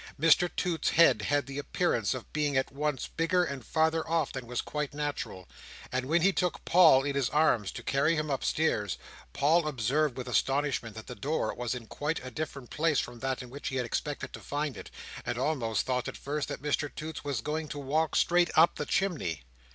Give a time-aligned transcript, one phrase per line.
[0.19, 4.47] Mr Toots's head had the appearance of being at once bigger and farther off than
[4.47, 5.47] was quite natural;
[5.91, 8.97] and when he took Paul in his arms, to carry him upstairs,
[9.31, 13.43] Paul observed with astonishment that the door was in quite a different place from that
[13.43, 14.89] in which he had expected to find it,
[15.23, 18.87] and almost thought, at first, that Mr Toots was going to walk straight up the
[18.87, 19.43] chimney.